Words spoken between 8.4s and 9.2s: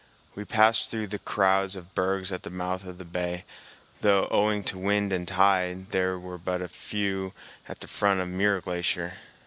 Glacier.